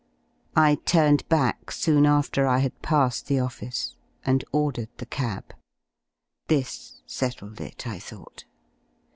[0.55, 5.53] I turned back soon after I had passed the office and ordered the cab.
[6.47, 8.45] This settled it, I thought.